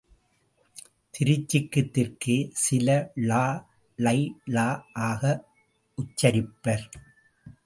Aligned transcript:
திருச்சிக்குத் 1.13 1.91
தெற்கே 1.93 2.37
சில 2.53 2.87
ழ 3.29 3.31
ளை 3.99 4.17
ள 4.45 4.57
ஆக 5.09 5.23
உச்சரிப்பர். 5.97 6.85